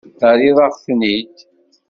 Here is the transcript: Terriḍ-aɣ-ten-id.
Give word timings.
Terriḍ-aɣ-ten-id. 0.19 1.35